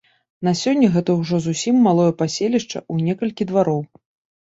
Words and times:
На 0.47 0.53
сёння 0.61 0.89
гэта 0.95 1.17
ўжо 1.19 1.41
зусім 1.47 1.75
малое 1.91 2.09
паселішча 2.25 2.79
ў 2.91 2.95
некалькі 3.11 3.43
двароў. 3.53 3.81